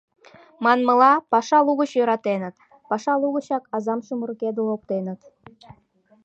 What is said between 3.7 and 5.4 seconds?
азам чумыркедыл оптеныт.